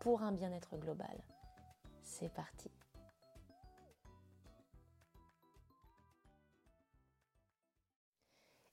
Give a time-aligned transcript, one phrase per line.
[0.00, 1.22] pour un bien-être global.
[2.02, 2.70] C'est parti.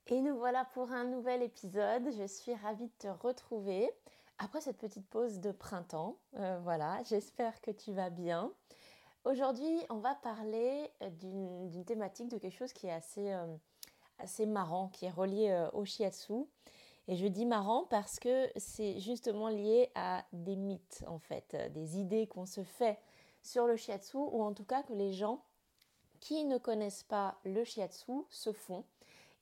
[0.07, 2.03] Et nous voilà pour un nouvel épisode.
[2.15, 3.91] Je suis ravie de te retrouver
[4.37, 6.17] après cette petite pause de printemps.
[6.35, 8.51] Euh, voilà, j'espère que tu vas bien.
[9.23, 13.57] Aujourd'hui, on va parler d'une thématique, de quelque chose qui est assez, euh,
[14.19, 16.45] assez marrant, qui est relié euh, au shiatsu.
[17.07, 21.99] Et je dis marrant parce que c'est justement lié à des mythes, en fait, des
[21.99, 22.99] idées qu'on se fait
[23.43, 25.43] sur le shiatsu, ou en tout cas que les gens
[26.19, 28.83] qui ne connaissent pas le shiatsu se font,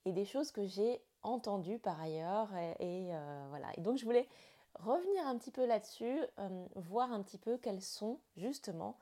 [0.06, 2.53] et des choses que j'ai entendues par ailleurs.
[2.80, 3.67] Et, euh, voilà.
[3.78, 4.28] Et donc je voulais
[4.75, 8.97] revenir un petit peu là-dessus, euh, voir un petit peu quels sont justement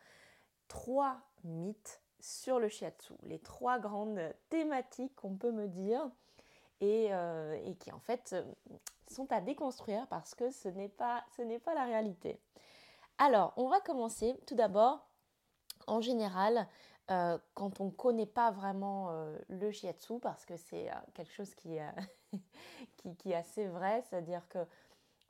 [0.68, 6.08] trois mythes sur le shiatsu, les trois grandes thématiques qu'on peut me dire
[6.84, 8.36] euh, et, qui en fait
[9.08, 11.24] sont à déconstruire parce que ce n'est pas,
[11.64, 12.40] pas la réalité.
[13.18, 15.08] Alors, on va commencer tout d'abord.
[15.88, 16.68] En général,
[17.10, 21.54] euh, quand on ne connaît pas vraiment euh, le shiatsu, parce que c'est quelque chose
[21.56, 21.78] qui,
[23.18, 24.60] qui, est assez vrai, c'est-à-dire que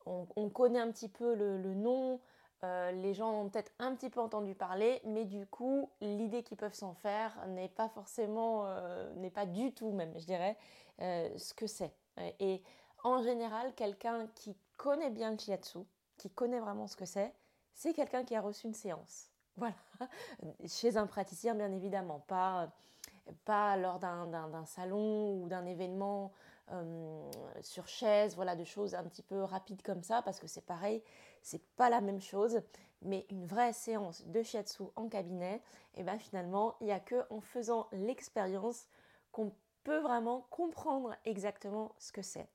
[0.05, 2.19] on, connaît un petit peu le nom,
[2.63, 6.57] euh, les gens ont peut-être un petit peu entendu parler, mais du coup, l'idée qu'ils
[6.57, 10.55] peuvent s'en faire n'est pas forcément, euh, n'est pas du tout même, je dirais,
[11.01, 11.91] euh, ce que c'est.
[12.39, 12.61] Et
[13.03, 15.79] en général, quelqu'un qui connaît bien le shiatsu,
[16.17, 17.33] qui connaît vraiment ce que c'est,
[17.73, 19.27] c'est quelqu'un qui a reçu une séance.
[19.57, 19.75] Voilà,
[20.65, 22.71] chez un praticien bien évidemment, pas,
[23.43, 26.31] pas lors d'un salon ou d'un événement
[27.61, 31.03] sur chaise, voilà, de choses un petit peu rapides comme ça, parce que c'est pareil,
[31.41, 32.61] c'est pas la même chose,
[33.01, 35.55] mais une vraie séance de shiatsu en cabinet,
[35.95, 38.87] et eh bien finalement, il n'y a que en faisant l'expérience
[39.31, 42.47] qu'on peut vraiment comprendre exactement ce que c'est.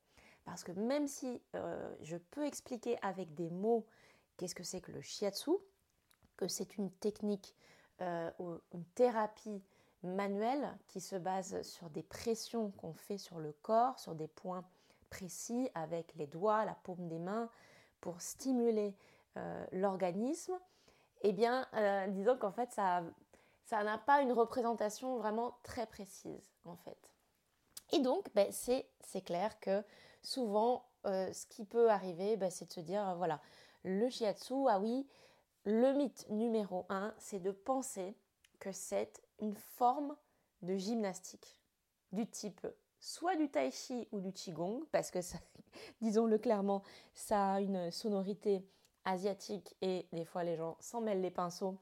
[0.44, 3.84] Parce que même si euh, je peux expliquer avec des mots
[4.36, 5.50] qu'est-ce que c'est que le shiatsu,
[6.36, 7.54] que c'est une technique
[8.00, 9.62] euh, ou une thérapie
[10.06, 14.64] manuelle qui se base sur des pressions qu'on fait sur le corps, sur des points
[15.10, 17.48] précis avec les doigts, la paume des mains,
[18.00, 18.94] pour stimuler
[19.36, 20.58] euh, l'organisme,
[21.22, 23.02] eh bien, euh, disons qu'en fait, ça
[23.64, 27.10] ça n'a pas une représentation vraiment très précise, en fait.
[27.92, 28.86] Et donc, ben, c'est
[29.24, 29.82] clair que
[30.22, 33.40] souvent, ce qui peut arriver, ben, c'est de se dire, voilà,
[33.82, 35.04] le shiatsu, ah oui,
[35.64, 38.16] le mythe numéro un, c'est de penser
[38.60, 40.16] que c'est une forme
[40.62, 41.60] de gymnastique
[42.12, 42.66] du type
[42.98, 45.19] soit du tai chi ou du qigong, parce que,
[46.00, 46.82] disons-le clairement,
[47.14, 48.66] ça a une sonorité
[49.04, 51.78] asiatique et des fois les gens s'en mêlent les pinceaux.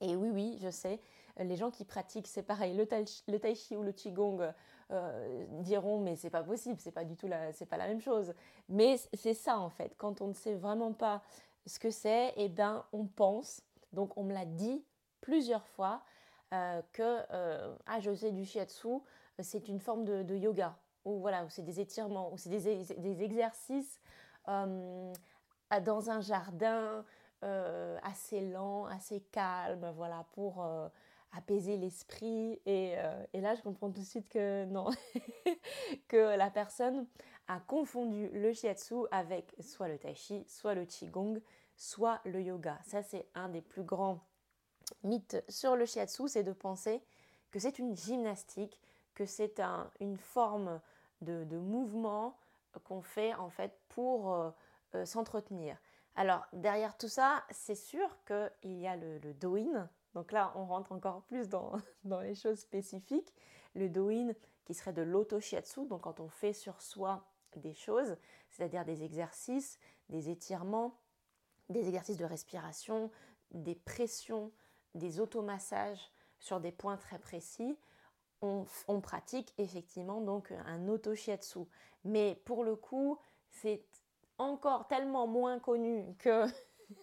[0.00, 1.00] Et oui, oui, je sais,
[1.38, 4.52] les gens qui pratiquent, c'est pareil, le tai, chi ou le qigong
[4.90, 8.00] euh, diront mais c'est pas possible, c'est pas du tout la, c'est pas la même
[8.00, 8.34] chose.
[8.68, 11.22] Mais c'est ça en fait, quand on ne sait vraiment pas
[11.66, 13.62] ce que c'est, eh bien, on pense,
[13.92, 14.84] donc on me l'a dit
[15.20, 16.02] plusieurs fois,
[16.52, 18.88] euh, que euh, ah, je sais du shiatsu,
[19.40, 24.00] c'est une forme de, yoga, ou voilà, c'est des étirements, ou c'est des, exercices
[24.48, 25.12] euh,
[25.82, 27.04] dans un jardin
[28.04, 30.64] assez lent, assez calme, voilà, pour
[31.32, 32.60] apaiser l'esprit.
[32.66, 32.94] Et,
[33.32, 34.90] et, là, je comprends tout de suite que non,
[36.08, 37.06] que la personne
[37.48, 41.40] a confondu le shiatsu avec soit le tai chi, soit le qigong,
[41.74, 42.78] soit le yoga.
[42.84, 44.20] Ça, c'est un des plus grands
[45.02, 47.02] mythes sur le shiatsu, c'est de penser
[47.50, 48.80] que c'est une gymnastique,
[49.14, 49.60] que c'est
[50.00, 50.80] une forme
[51.20, 52.36] de, mouvement
[52.84, 54.50] qu'on fait en fait pour euh,
[54.94, 55.76] euh, s'entretenir.
[56.16, 60.66] Alors derrière tout ça, c'est sûr qu'il y a le, le doin, donc là, on
[60.66, 61.72] rentre encore plus dans,
[62.04, 63.32] dans les choses spécifiques.
[63.74, 64.32] Le doin
[64.64, 67.26] qui serait de l'auto-shiatsu, donc quand on fait sur soi
[67.56, 68.16] des choses,
[68.50, 69.78] c'est-à-dire des exercices,
[70.08, 70.98] des étirements,
[71.68, 73.10] des exercices de respiration,
[73.50, 74.52] des pressions,
[74.94, 77.76] des automassages sur des points très précis,
[78.42, 81.60] on, pratique effectivement donc un auto-shiatsu.
[82.04, 83.18] Mais pour le coup,
[83.48, 83.84] c'est
[84.38, 86.46] encore tellement moins connu que,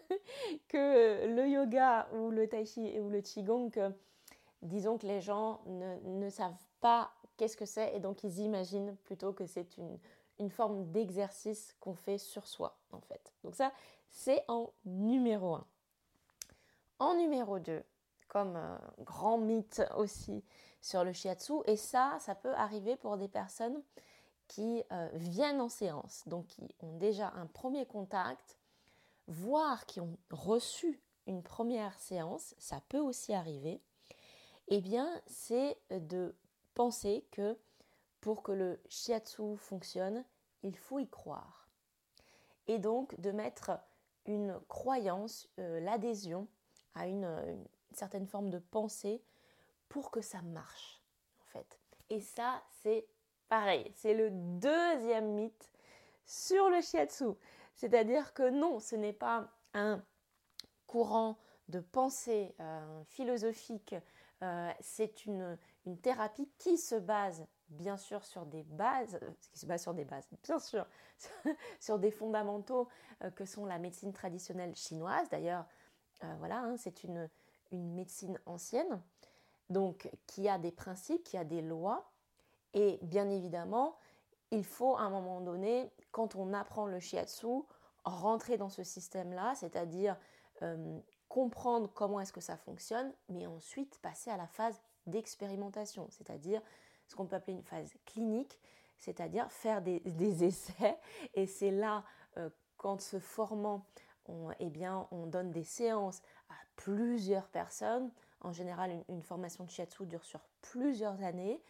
[0.74, 3.92] le yoga ou le tai chi ou le qigong que
[4.62, 9.32] disons que les gens ne, savent pas qu'est-ce que c'est et donc ils imaginent plutôt
[9.32, 13.34] que c'est une, forme d'exercice qu'on fait sur soi, en fait.
[13.44, 13.74] Donc ça,
[14.10, 15.68] c'est en numéro 1.
[17.00, 17.81] En numéro 2,
[18.28, 20.44] comme euh, grand mythe aussi
[20.81, 23.81] sur le shiatsu, et ça, ça peut arriver pour des personnes
[24.48, 28.57] qui euh, viennent en séance, donc qui ont déjà un premier contact,
[29.28, 33.81] voire qui ont reçu une première séance, ça peut aussi arriver,
[34.68, 36.36] eh bien, c'est de
[36.74, 37.57] penser que
[38.19, 40.25] pour que le shiatsu fonctionne,
[40.63, 41.69] il faut y croire.
[42.68, 43.72] Et donc de mettre
[44.25, 46.48] une croyance, euh, l'adhésion
[46.96, 49.22] à une, certaine forme de pensée
[49.88, 51.02] pour que ça marche,
[51.42, 51.80] en fait.
[52.10, 53.08] Et ça, c'est
[53.48, 55.72] pareil, c'est le deuxième mythe
[56.26, 57.26] sur le shiatsu.
[57.76, 60.04] C'est-à-dire que non, ce n'est pas un
[60.86, 61.38] courant
[61.68, 63.96] de pensée euh, philosophique,
[64.42, 69.60] euh, c'est une, une, thérapie qui se base bien sûr sur des bases, euh, qui
[69.60, 70.86] se base sur des bases, bien sûr,
[71.80, 72.88] sur des fondamentaux
[73.24, 75.30] euh, que sont la médecine traditionnelle chinoise.
[75.30, 75.66] D'ailleurs,
[76.24, 77.30] euh, voilà, hein, c'est une,
[77.71, 79.01] une médecine ancienne,
[79.69, 82.12] donc qui a des principes, qui a des lois.
[82.74, 83.98] Et bien évidemment,
[84.51, 87.63] il faut à un moment donné, quand on apprend le shiatsu,
[88.04, 90.18] rentrer dans ce système-là, c'est-à-dire
[91.30, 96.62] comprendre comment est-ce que ça fonctionne, mais ensuite passer à la phase d'expérimentation, c'est-à-dire
[97.07, 98.60] ce qu'on peut appeler une phase clinique,
[98.98, 101.00] c'est-à-dire faire des, essais.
[101.36, 102.04] Et c'est là,
[102.38, 103.86] euh, qu'en se formant,
[104.30, 108.12] on, eh bien, on donne des séances à plusieurs personnes.
[108.42, 111.62] En général, une, formation de shiatsu dure sur plusieurs années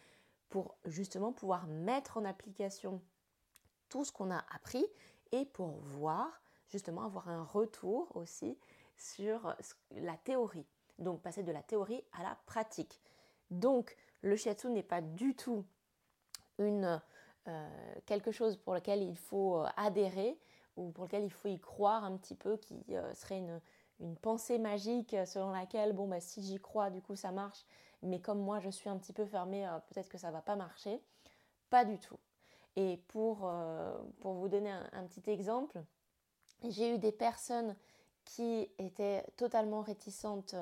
[0.48, 3.00] pour justement pouvoir mettre en application
[3.88, 4.86] tout ce qu'on a appris
[5.32, 8.56] et pour voir, justement, avoir un retour aussi
[8.96, 9.56] sur
[9.92, 10.66] la théorie.
[10.98, 13.00] Donc passer de la théorie à la pratique.
[13.50, 15.64] Donc le shiatsu n'est pas du tout
[16.60, 16.98] euh,
[18.04, 20.38] quelque chose pour lequel il faut euh, adhérer
[20.80, 23.60] ou pour lequel il faut y croire un petit peu, qui euh, serait une,
[24.00, 27.64] une, pensée magique selon laquelle, bon, bah, si j'y crois, du coup, ça marche,
[28.02, 31.00] mais comme moi, je suis un petit peu fermée, peut-être que ça va pas marcher.
[31.68, 32.18] Pas du tout.
[32.76, 33.52] Et pour,
[34.20, 35.82] pour vous donner un, petit exemple,
[36.66, 37.76] j'ai eu des personnes
[38.24, 40.54] qui étaient totalement réticentes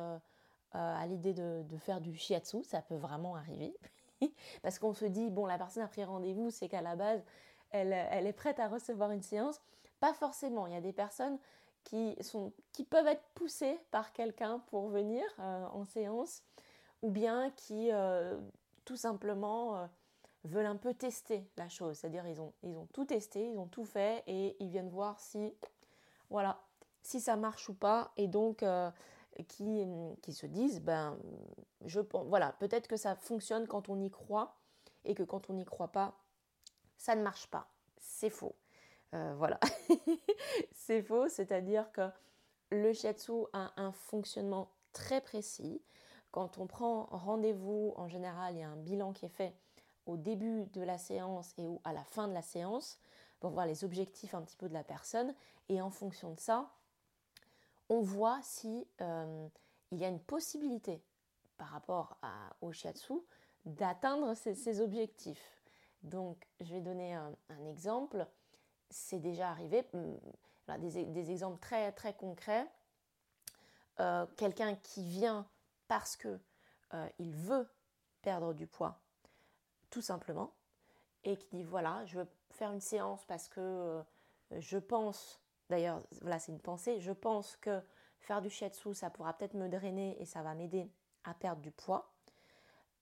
[0.72, 3.74] à l'idée de, faire du shiatsu, ça peut vraiment arriver.
[4.62, 7.22] Parce qu'on se dit, bon, la personne a pris rendez-vous, c'est qu'à la base,
[7.70, 7.92] elle,
[8.26, 9.60] est prête à recevoir une séance.
[10.00, 10.66] Pas forcément.
[10.66, 11.38] Il y a des personnes
[11.84, 16.42] qui, sont, qui peuvent être poussées par quelqu'un pour venir euh, en séance,
[17.02, 18.38] ou bien qui euh,
[18.84, 19.86] tout simplement euh,
[20.44, 21.96] veulent un peu tester la chose.
[21.96, 25.18] C'est-à-dire ils ont, ils ont tout testé, ils ont tout fait et ils viennent voir
[25.18, 25.54] si,
[26.30, 26.60] voilà,
[27.02, 28.12] si ça marche ou pas.
[28.16, 28.64] Et donc,
[29.46, 31.16] qui, se disent, ben,
[31.80, 34.56] voilà, peut-être que ça fonctionne quand on y croit
[35.04, 36.18] et que quand on n'y croit pas,
[36.96, 37.68] ça ne marche pas.
[37.98, 38.54] C'est faux.
[39.14, 39.58] Euh, voilà,
[40.72, 42.08] c'est faux, c'est-à-dire que
[42.70, 45.82] le shiatsu a un fonctionnement très précis.
[46.30, 49.54] Quand on prend rendez-vous, en général, il y a un bilan qui est fait
[50.06, 52.98] au début de la séance et ou à la fin de la séance
[53.40, 55.34] pour voir les objectifs un petit peu de la personne.
[55.68, 56.70] Et en fonction de ça,
[57.88, 59.48] on voit si euh,
[59.90, 61.02] il y a une possibilité
[61.56, 62.18] par rapport
[62.60, 63.14] au shiatsu
[63.64, 65.62] d'atteindre ces, objectifs.
[66.02, 67.34] Donc, je vais donner un,
[67.68, 68.26] exemple.
[68.90, 70.16] C'est déjà arrivé, hmm,
[70.78, 72.66] des, exemples très, très concrets.
[74.00, 75.46] Euh, quelqu'un qui vient
[75.88, 76.38] parce que
[76.94, 77.68] euh, il veut
[78.22, 79.00] perdre du poids,
[79.90, 80.52] tout simplement,
[81.24, 84.02] et qui dit voilà, je veux faire une séance parce que
[84.50, 87.00] je pense D'ailleurs, voilà, c'est une pensée.
[87.00, 87.82] Je pense que
[88.20, 90.90] faire du shiatsu, ça pourra peut-être me drainer et ça va m'aider
[91.24, 92.12] à perdre du poids.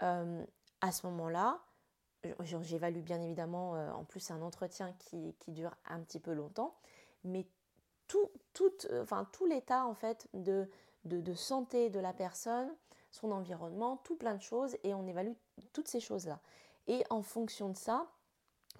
[0.02, 0.44] Euh,
[0.80, 1.60] à ce moment-là,
[2.40, 6.74] j'évalue bien évidemment, euh, en plus un entretien qui, dure un petit peu longtemps,
[7.24, 7.46] mais
[8.08, 9.04] tout, tout, euh,
[9.48, 10.68] l'état en fait de,
[11.04, 12.72] de, santé de la personne,
[13.10, 15.32] son environnement, tout plein de choses, et on évalue
[15.72, 16.40] toutes ces choses-là.
[16.86, 18.06] Et en fonction de ça,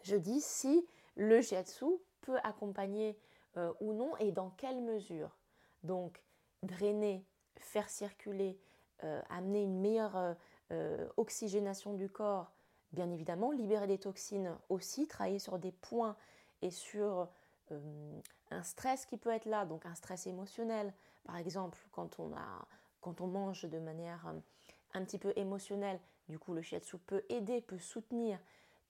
[0.03, 0.87] je dis si
[1.17, 1.87] le shiatsu
[2.21, 3.19] peut accompagner
[3.57, 5.37] euh, ou non et dans quelle mesure.
[5.83, 6.23] Donc,
[6.63, 7.25] drainer,
[7.59, 8.59] faire circuler,
[9.29, 10.37] amener une meilleure
[11.17, 12.56] oxygénation du corps,
[12.97, 16.17] bien évidemment, libérer des toxines aussi, travailler sur des points
[16.63, 17.29] et sur
[18.51, 20.93] un stress qui peut être là, donc un stress émotionnel,
[21.25, 22.67] par exemple, quand on, a,
[23.01, 24.33] quand on mange de manière
[24.95, 28.39] un petit peu émotionnelle, du coup le shiatsu peut aider, peut soutenir.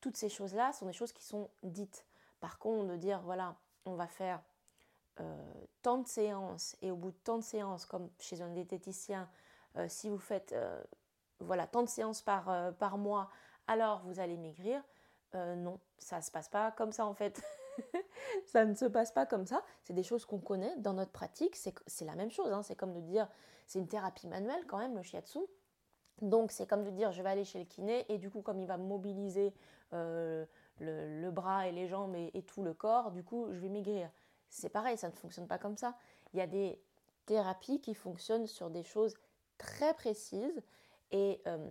[0.00, 2.04] Toutes ces choses-là sont des choses qui sont dites.
[2.40, 4.40] Par contre, de dire, voilà, on va faire
[5.20, 9.28] euh, tant de séances et au bout de tant de séances, comme chez un diététicien,
[9.76, 10.82] euh, si vous faites euh,
[11.40, 13.30] voilà, tant de séances par, par mois,
[13.66, 14.82] alors vous allez maigrir.
[15.34, 17.42] non, ça ne se passe pas comme ça en fait.
[18.46, 19.62] ça ne se passe pas comme ça.
[19.82, 21.56] C'est des choses qu'on connaît dans notre pratique.
[21.56, 22.52] C'est la même chose.
[22.52, 22.62] Hein.
[22.62, 23.28] C'est comme de dire,
[23.66, 25.40] c'est une thérapie manuelle quand même, le shiatsu.
[26.22, 28.60] Donc c'est comme de dire, je vais aller chez le kiné et du coup, comme
[28.60, 29.52] il va mobiliser
[29.92, 30.46] euh,
[30.78, 34.10] le, bras et les jambes et, tout le corps, du coup, je vais maigrir.
[34.48, 35.94] C'est pareil, ça ne fonctionne pas comme ça.
[36.32, 36.80] Il y a des
[37.26, 39.14] thérapies qui fonctionnent sur des choses
[39.58, 40.62] très précises
[41.10, 41.70] et, euh,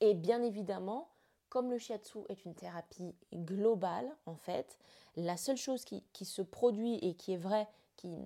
[0.00, 1.08] et bien évidemment,
[1.52, 4.78] comme le shiatsu est une thérapie globale, en fait,
[5.16, 7.68] la seule chose qui, se produit et qui est vraie,
[7.98, 8.16] qui,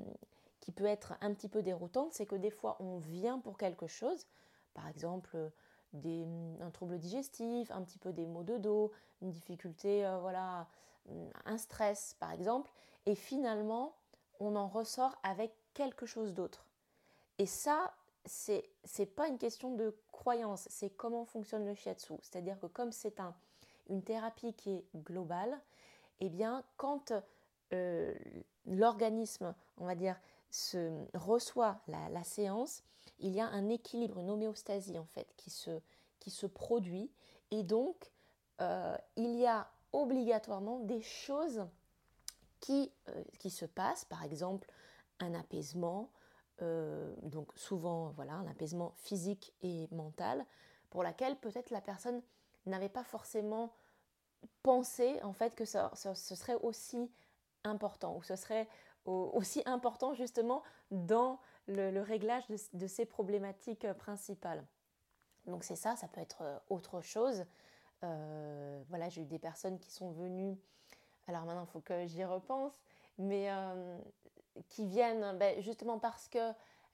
[0.77, 4.29] peut être un petit peu déroutante, c'est que des fois on vient pour quelque chose,
[4.75, 5.51] par exemple
[5.93, 6.25] des,
[6.61, 10.69] un trouble digestif, un petit peu des maux de dos, une difficulté, euh, voilà,
[11.47, 12.71] un stress par exemple,
[13.07, 13.97] et finalement
[14.39, 16.65] on en ressort avec quelque chose d'autre.
[17.39, 17.93] Et ça,
[18.27, 18.69] c'est
[18.99, 22.15] n'est pas une question de croyance, c'est comment fonctionne le shiatsu.
[22.23, 23.35] C'est-à-dire que comme c'est un,
[23.89, 25.61] une thérapie qui est globale,
[26.21, 27.13] eh bien quand
[27.73, 28.15] euh,
[28.67, 30.17] l'organisme, on va dire,
[30.51, 32.83] se reçoit la, séance,
[33.19, 35.81] il y a un équilibre, une homéostasie en fait qui se,
[36.21, 37.11] qui se produit
[37.51, 38.13] et donc
[38.61, 41.67] euh, il y a obligatoirement des choses
[42.61, 44.71] qui, euh, qui se passent, par exemple
[45.21, 46.11] un apaisement,
[47.27, 50.45] donc souvent voilà, un apaisement physique et mental,
[50.91, 52.23] pour laquelle peut-être la personne
[52.67, 53.73] n'avait pas forcément
[54.63, 57.11] pensé en fait que ça, ce serait aussi
[57.65, 58.69] important, ou ce serait
[59.05, 64.65] aussi important justement dans le, réglage de, ces problématiques principales.
[65.47, 67.45] Donc c'est ça, ça peut être euh, autre chose.
[68.03, 70.59] Euh, voilà, j'ai eu des personnes qui sont venues,
[71.29, 72.73] alors maintenant il faut que j'y repense,
[73.19, 73.49] mais
[74.69, 76.29] qui viennent ben, justement parce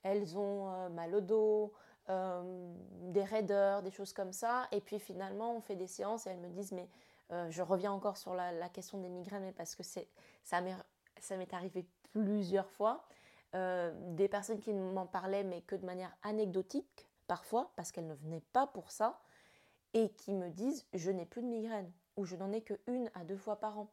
[0.03, 1.73] qu'elles ont euh, mal au dos,
[2.09, 2.75] euh,
[3.13, 4.67] des raideurs, des choses comme ça.
[4.73, 6.89] Et puis finalement, on fait des séances et elles me disent, mais
[7.31, 12.69] euh, je reviens encore sur la, question des migraines, parce que ça m'est arrivé plusieurs
[12.71, 13.05] fois.
[13.55, 18.43] des personnes qui m'en parlaient, mais que de manière anecdotique parfois, parce qu'elles ne venaient
[18.53, 19.21] pas pour ça,
[19.95, 23.11] et qui me disent, je n'ai plus de migraines, ou je n'en ai que une
[23.15, 23.89] à deux fois par an.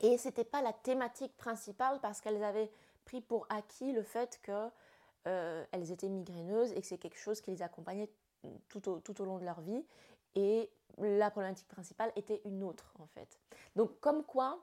[0.00, 2.70] Et ce n'était pas la thématique principale parce qu'elles avaient
[3.04, 4.70] pris pour acquis le fait qu'elles
[5.26, 8.10] euh, étaient migraineuses et que c'est quelque chose qui les accompagnait
[8.68, 9.84] tout au, tout au long de leur vie.
[10.34, 13.38] Et la problématique principale était une autre en fait.
[13.76, 14.60] Donc comme quoi,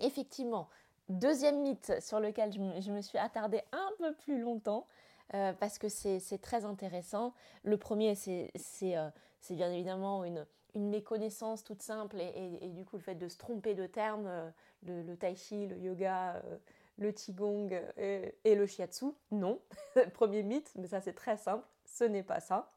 [0.00, 0.68] effectivement,
[1.08, 4.86] deuxième mythe sur lequel je me, suis attardée un peu plus longtemps,
[5.34, 7.34] euh, parce que c'est très intéressant.
[7.62, 8.50] Le premier, c'est
[8.96, 9.08] euh,
[9.50, 13.74] bien évidemment une, une méconnaissance toute simple et, du coup le fait de se tromper
[13.74, 14.50] de termes, euh,
[14.82, 16.58] le, tai chi, le yoga, euh,
[16.98, 19.60] le qigong et, le shiatsu, non.
[20.14, 22.72] Premier mythe, mais ça c'est très simple, ce n'est pas ça.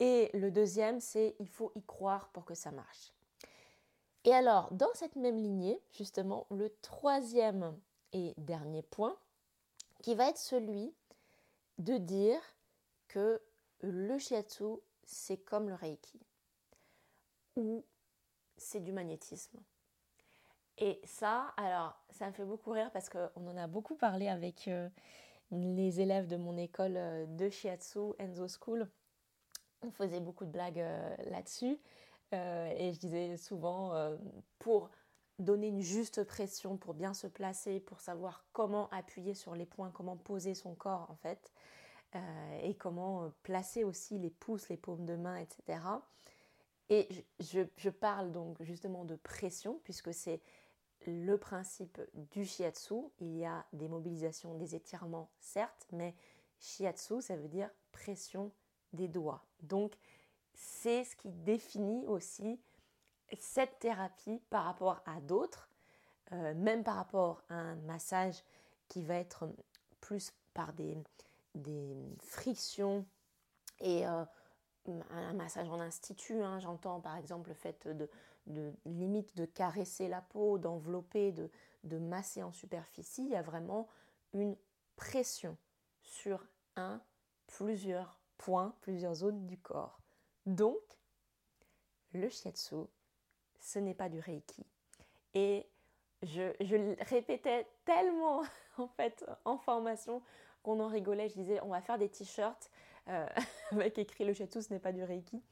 [0.00, 3.12] Et le deuxième, c'est il faut y croire pour que ça marche.
[4.24, 7.76] Et alors, dans cette même lignée, justement, le troisième
[8.12, 9.16] et dernier point,
[10.02, 10.92] qui va être celui
[11.78, 12.40] de dire
[13.08, 13.40] que
[13.80, 16.20] le shiatsu, c'est comme le reiki
[17.56, 17.84] ou
[18.56, 19.60] c'est du magnétisme.
[20.78, 24.68] Et ça, alors, ça me fait beaucoup rire parce qu'on en a beaucoup parlé avec
[24.68, 24.88] euh,
[25.50, 28.88] les élèves de mon école euh, de Shiatsu, Enzo School.
[29.82, 31.78] On faisait beaucoup de blagues euh, là-dessus.
[32.32, 33.92] et je disais souvent,
[34.58, 34.90] pour
[35.38, 39.90] donner une juste pression, pour bien se placer, pour savoir comment appuyer sur les points,
[39.90, 41.52] comment poser son corps en fait,
[42.62, 45.78] et comment placer aussi les pouces, les paumes de main, etc.
[46.92, 47.08] Et
[47.40, 50.42] je, parle donc justement de pression, puisque c'est
[51.06, 52.94] le principe du shiatsu.
[53.20, 56.14] Il y a des mobilisations, des étirements, certes, mais
[56.58, 58.52] shiatsu, ça veut dire pression
[58.92, 59.44] des doigts.
[59.60, 59.96] Donc,
[60.54, 62.60] c'est ce qui définit aussi
[63.38, 65.70] cette thérapie par rapport à d'autres,
[66.32, 68.42] euh, même par rapport à un massage
[68.88, 69.48] qui va être
[70.00, 70.96] plus par des,
[72.20, 73.06] frictions
[73.80, 74.24] et euh,
[75.10, 78.08] un massage en institut, hein, j'entends par exemple le fait de,
[78.84, 81.50] limite de caresser la peau, d'envelopper, de,
[81.84, 83.88] de masser en superficie, il y a vraiment
[84.32, 84.56] une
[84.96, 85.56] pression
[86.02, 86.44] sur
[86.76, 87.00] un,
[87.46, 90.00] plusieurs points, plusieurs zones du corps.
[90.46, 90.80] Donc,
[92.12, 92.76] le shiatsu,
[93.60, 94.66] ce n'est pas du reiki.
[95.34, 95.66] Et
[96.22, 98.42] je, je le répétais tellement
[98.78, 100.22] en fait en formation
[100.62, 101.28] qu'on en rigolait.
[101.28, 102.70] Je disais, on va faire des t-shirts
[103.08, 103.26] euh,
[103.72, 105.42] avec écrit le shiatsu, ce n'est pas du reiki,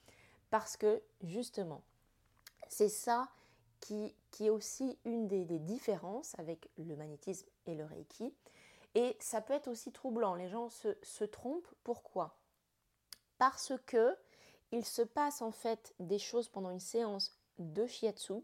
[0.50, 1.82] parce que justement,
[2.70, 3.28] c'est ça
[3.80, 8.32] qui, est aussi une des, différences avec le magnétisme et le reiki.
[8.94, 10.34] Et ça peut être aussi troublant.
[10.34, 11.68] Les gens se, se trompent.
[11.82, 12.38] Pourquoi?
[13.38, 14.16] Parce que
[14.72, 18.34] il se passe en fait des choses pendant une séance de shiatsu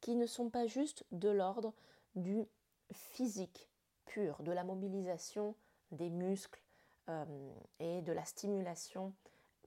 [0.00, 1.74] qui ne sont pas juste de l'ordre
[2.14, 2.48] du
[2.92, 3.68] physique
[4.06, 5.54] pur, de la mobilisation
[5.92, 6.62] des muscles
[7.10, 9.12] euh, et de la stimulation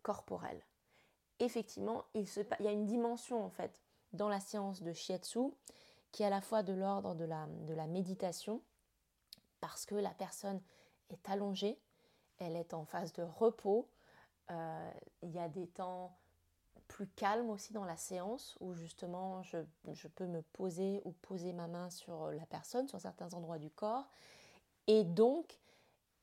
[0.02, 0.64] corporelle.
[1.44, 2.26] Effectivement, il,
[2.62, 3.82] y a une dimension en fait
[4.14, 5.52] dans la séance de shiatsu
[6.14, 8.62] qui est à la fois de l'ordre de la, méditation,
[9.60, 10.62] parce que la personne
[11.10, 11.78] est allongée,
[12.38, 13.90] elle est en phase de repos,
[14.52, 16.16] euh, il y a des temps
[16.88, 19.58] plus calmes aussi dans la séance où justement je,
[19.92, 23.70] je, peux me poser ou poser ma main sur la personne, sur certains endroits du
[23.70, 24.08] corps.
[24.88, 25.60] Et donc,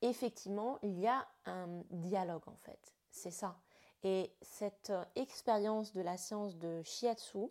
[0.00, 2.94] effectivement, il y a un dialogue en fait.
[3.10, 3.58] C'est ça.
[4.02, 7.48] Et cette euh, expérience de la séance de shiatsu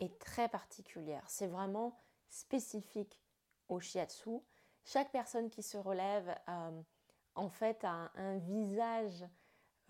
[0.00, 1.22] est très particulière.
[1.28, 3.20] C'est vraiment spécifique
[3.68, 4.40] au shiatsu.
[4.84, 6.82] Chaque personne qui se relève, euh,
[7.34, 9.24] en fait, a un visage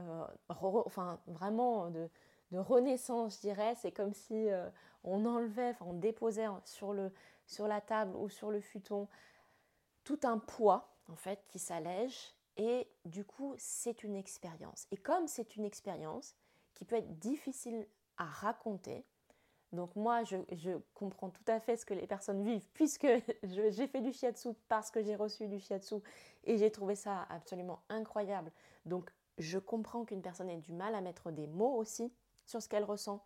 [0.01, 2.09] euh, enfin vraiment de,
[2.53, 3.75] renaissance, je dirais.
[3.77, 4.69] C'est comme si euh,
[5.05, 7.13] on enlevait, enfin on déposait sur, le,
[7.47, 9.09] sur la table ou sur le futon
[10.05, 14.87] tout un poids en fait qui s'allège et du coup c'est une expérience.
[14.91, 16.35] Et comme c'est une expérience
[16.75, 17.87] qui peut être difficile
[18.19, 19.07] à raconter,
[19.73, 20.37] donc moi je,
[20.95, 23.07] comprends tout à fait ce que les personnes vivent puisque
[23.43, 25.97] j'ai fait du shiatsu parce que j'ai reçu du shiatsu
[26.45, 28.51] et j'ai trouvé ça absolument incroyable.
[28.85, 32.13] Donc je comprends qu'une personne ait du mal à mettre des mots aussi
[32.45, 33.23] sur ce qu'elle ressent.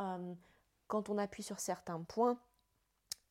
[0.00, 0.34] Euh,
[0.86, 2.38] quand on appuie sur certains points,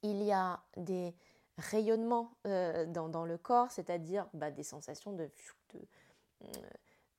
[0.01, 1.13] il y a des
[1.59, 5.29] rayonnements euh, dans, le corps, c'est-à-dire bah, des sensations de,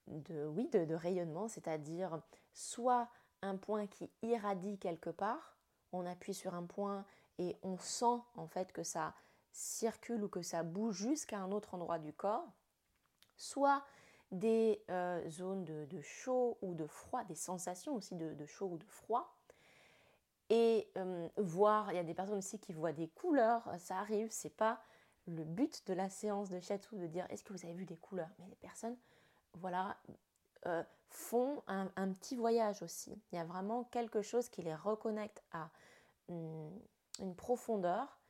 [0.06, 2.20] de, de, rayonnement, c'est-à-dire
[2.52, 3.08] soit
[3.42, 5.56] un point qui irradie quelque part,
[5.92, 7.04] on appuie sur un point
[7.38, 9.14] et on sent en fait que ça
[9.52, 12.46] circule ou que ça bouge jusqu'à un autre endroit du corps,
[13.36, 13.84] soit
[14.30, 18.84] des euh, zones de, chaud ou de froid, des sensations aussi de, chaud ou de
[18.84, 19.34] froid.
[20.50, 24.28] Et euh, voir, il y a des personnes aussi qui voient des couleurs, ça arrive,
[24.30, 24.80] c'est pas
[25.26, 27.96] le but de la séance de chatou de dire est-ce que vous avez vu des
[27.96, 28.96] couleurs, mais les personnes,
[29.54, 29.96] voilà,
[30.66, 33.16] euh, font un, petit voyage aussi.
[33.30, 35.70] Il y a vraiment quelque chose qui les reconnecte à
[36.28, 36.70] une,
[37.20, 38.20] une profondeur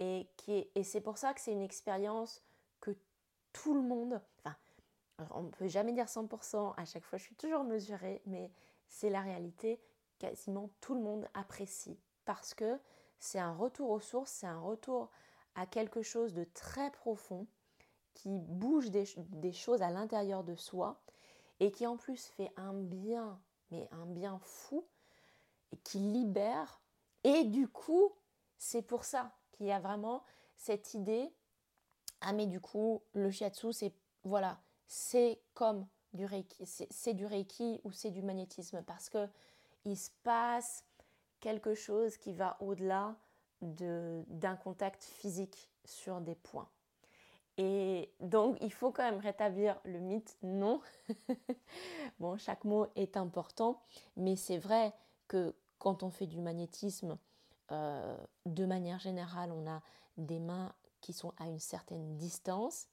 [0.00, 2.42] et, qui est, et c'est pour ça que c'est une expérience
[2.80, 2.96] que
[3.52, 4.56] tout le monde, enfin,
[5.30, 8.50] on ne peut jamais dire 100%, à chaque fois je suis toujours mesurée, mais
[8.88, 9.80] c'est la réalité,
[10.20, 12.78] quasiment tout le monde apprécie parce que
[13.18, 15.10] c'est un retour aux sources, c'est un retour
[15.56, 17.46] à quelque chose de très profond
[18.14, 19.04] qui bouge des,
[19.52, 21.00] choses à l'intérieur de soi
[21.58, 24.84] et qui en plus fait un bien, mais un bien fou,
[25.72, 26.80] et qui libère.
[27.24, 28.12] Et du coup,
[28.58, 30.22] c'est pour ça qu'il y a vraiment
[30.56, 31.32] cette idée,
[32.20, 37.80] ah mais du coup, le shiatsu, c'est, voilà, c'est comme du reiki, c'est du reiki
[37.84, 39.28] ou c'est du magnétisme parce que
[39.84, 40.84] il se passe
[41.40, 43.16] quelque chose qui va au-delà
[43.62, 46.68] d'un contact physique sur des points.
[47.56, 50.80] Et donc, il faut quand même rétablir le mythe non.
[52.18, 53.82] bon, chaque mot est important,
[54.16, 54.94] mais c'est vrai
[55.28, 57.18] que quand on fait du magnétisme,
[57.72, 58.16] euh,
[58.46, 59.82] de manière générale, on a
[60.16, 62.88] des mains qui sont à une certaine distance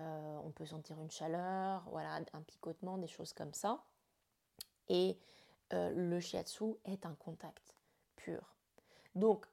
[0.00, 3.84] euh, on peut sentir une chaleur, voilà, un picotement, des choses comme ça.
[4.88, 5.16] Et
[5.72, 7.74] euh, le shiatsu est un contact
[8.16, 8.54] pur.
[9.14, 9.46] Donc,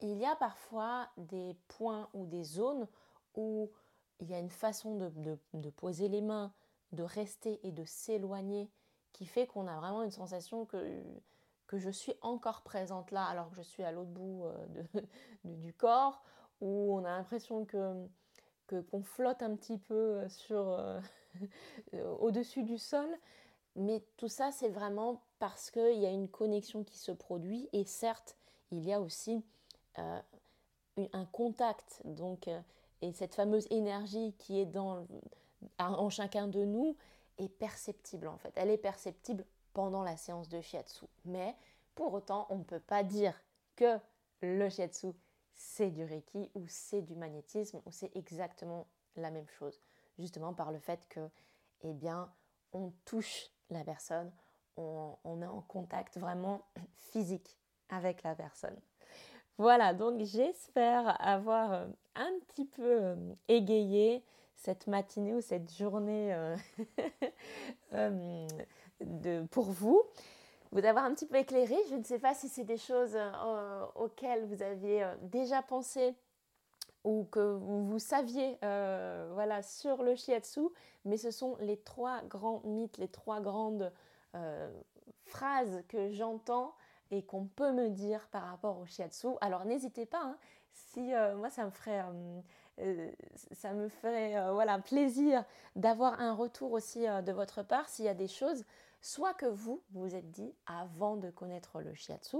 [0.00, 2.86] il y a parfois des points ou des zones
[3.34, 3.70] où
[4.20, 6.52] il y a une façon de, poser les mains,
[6.92, 8.70] de rester et de s'éloigner
[9.12, 11.02] qui fait qu'on a vraiment une sensation que,
[11.72, 15.00] je suis encore présente là alors que je suis à l'autre bout euh,
[15.44, 16.22] du corps,
[16.60, 18.06] où on a l'impression que
[18.68, 21.00] qu'on flotte un petit peu euh,
[22.18, 23.08] au-dessus du sol.
[23.76, 27.84] Mais tout ça, c'est vraiment parce qu'il y a une connexion qui se produit et
[27.84, 28.36] certes,
[28.70, 29.44] il y a aussi
[29.98, 30.20] euh,
[31.12, 32.00] un contact.
[32.04, 32.48] Donc,
[33.02, 35.06] et cette fameuse énergie qui est dans,
[35.78, 36.96] en chacun de nous
[37.38, 38.52] est perceptible en fait.
[38.56, 41.04] Elle est perceptible pendant la séance de shiatsu.
[41.26, 41.54] Mais
[41.94, 43.38] pour autant, on ne peut pas dire
[43.76, 43.98] que
[44.40, 45.12] le shiatsu
[45.56, 48.86] c'est du Reiki ou c'est du magnétisme ou c'est exactement
[49.16, 49.80] la même chose.
[50.18, 51.28] Justement par le fait que,
[51.82, 52.30] eh bien,
[52.72, 54.30] on touche la personne,
[54.76, 56.62] on, est en contact vraiment
[56.96, 57.56] physique
[57.88, 58.76] avec la personne.
[59.58, 63.16] Voilà, donc j'espère avoir euh, un petit peu euh,
[63.48, 64.22] égayé
[64.54, 66.34] cette matinée ou cette journée
[67.92, 68.46] euh,
[69.50, 70.02] pour vous
[70.72, 71.76] vous avoir un petit peu éclairé.
[71.90, 73.16] Je ne sais pas si c'est des choses
[73.94, 76.14] auxquelles vous aviez déjà pensé
[77.06, 80.60] ou que vous, saviez euh, voilà, sur le shiatsu,
[81.04, 83.92] mais ce sont les trois grands mythes, les trois grandes
[85.24, 86.74] phrases que j'entends
[87.10, 89.28] et qu'on peut me dire par rapport au shiatsu.
[89.40, 90.36] Alors n'hésitez pas, hein,
[90.72, 92.04] si moi ça me ferait,
[93.52, 95.42] ça me ferait voilà, plaisir
[95.74, 98.66] d'avoir un retour aussi de votre part s'il y a des choses,
[99.00, 102.38] soit que vous vous êtes dit avant de connaître le shiatsu,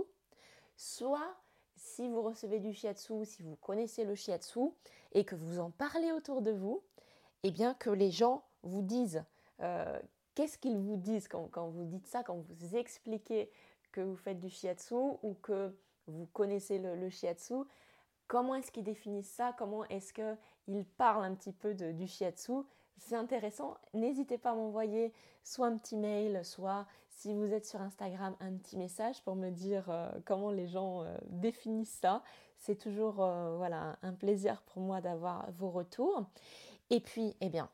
[0.76, 1.35] soit
[1.77, 4.61] si vous recevez du shiatsu, si vous connaissez le shiatsu
[5.12, 6.83] et que vous en parlez autour de vous,
[7.43, 9.25] eh bien que les gens vous disent
[9.61, 10.01] euh,
[10.35, 13.51] qu'est-ce qu'ils vous disent quand, vous dites ça, quand vous expliquez
[13.93, 17.55] que vous faites du shiatsu ou que vous connaissez le, shiatsu,
[18.29, 22.53] comment est-ce qu'ils définissent ça, comment est-ce qu'ils parlent un petit peu du shiatsu.
[22.99, 25.13] C'est intéressant, n'hésitez pas à m'envoyer
[25.45, 29.51] soit un petit mail, soit si vous êtes sur Instagram, un petit message pour me
[29.51, 32.23] dire euh, comment les gens euh, définissent ça.
[32.59, 36.25] C'est toujours euh, voilà, un plaisir pour moi d'avoir vos retours.
[36.91, 37.71] Et puis, eh bien,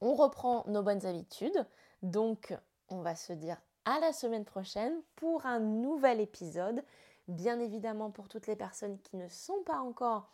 [0.00, 1.66] on reprend nos bonnes habitudes.
[2.02, 2.54] Donc,
[2.88, 6.82] on va se dire à la semaine prochaine pour un nouvel épisode.
[7.28, 10.30] Bien évidemment, pour toutes les personnes qui ne sont pas encore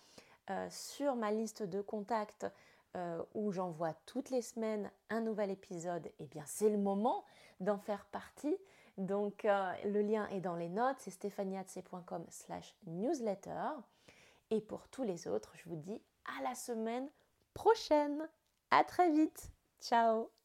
[0.71, 2.47] sur ma liste de contacts,
[2.97, 7.25] euh, où j'envoie toutes les semaines un nouvel épisode, eh bien c'est le moment
[7.61, 8.57] d'en faire partie.
[8.97, 13.71] Donc euh, le lien est dans les notes, c'est stéphaniatc.com slash newsletter.
[14.51, 16.03] Et pour tous les autres, je vous dis
[16.39, 17.09] à la semaine
[17.53, 18.29] prochaine.
[18.71, 19.51] À très vite.
[19.81, 20.36] Ciao